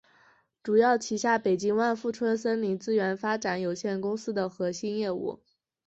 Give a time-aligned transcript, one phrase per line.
[0.63, 5.43] 主要旗下北京万富春森林资源发展有限公司核心业务。